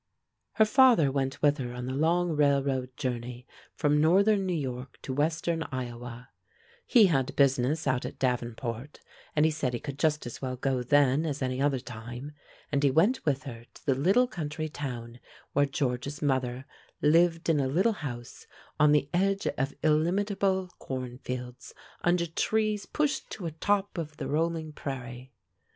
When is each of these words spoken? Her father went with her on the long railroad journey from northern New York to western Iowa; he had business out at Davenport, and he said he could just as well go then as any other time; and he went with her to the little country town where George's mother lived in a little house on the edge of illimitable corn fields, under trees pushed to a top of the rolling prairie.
Her 0.53 0.65
father 0.65 1.11
went 1.11 1.43
with 1.43 1.59
her 1.59 1.73
on 1.75 1.85
the 1.85 1.93
long 1.93 2.31
railroad 2.31 2.97
journey 2.97 3.45
from 3.75 4.01
northern 4.01 4.47
New 4.47 4.55
York 4.55 4.97
to 5.03 5.13
western 5.13 5.61
Iowa; 5.71 6.29
he 6.87 7.05
had 7.05 7.35
business 7.35 7.85
out 7.85 8.03
at 8.03 8.17
Davenport, 8.17 9.01
and 9.35 9.45
he 9.45 9.51
said 9.51 9.73
he 9.73 9.79
could 9.79 9.99
just 9.99 10.25
as 10.25 10.41
well 10.41 10.55
go 10.55 10.81
then 10.81 11.23
as 11.23 11.43
any 11.43 11.61
other 11.61 11.77
time; 11.79 12.31
and 12.71 12.81
he 12.81 12.89
went 12.89 13.23
with 13.27 13.43
her 13.43 13.65
to 13.75 13.85
the 13.85 13.93
little 13.93 14.25
country 14.25 14.67
town 14.69 15.19
where 15.53 15.67
George's 15.67 16.19
mother 16.19 16.65
lived 17.03 17.47
in 17.47 17.59
a 17.59 17.67
little 17.67 17.93
house 18.01 18.47
on 18.79 18.93
the 18.93 19.07
edge 19.13 19.45
of 19.55 19.75
illimitable 19.83 20.71
corn 20.79 21.19
fields, 21.19 21.75
under 22.03 22.25
trees 22.25 22.87
pushed 22.87 23.29
to 23.29 23.45
a 23.45 23.51
top 23.51 23.99
of 23.99 24.17
the 24.17 24.27
rolling 24.27 24.73
prairie. 24.73 25.31